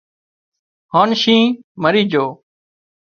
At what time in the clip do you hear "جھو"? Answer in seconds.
2.11-2.25